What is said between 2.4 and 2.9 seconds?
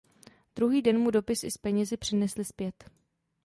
zpět.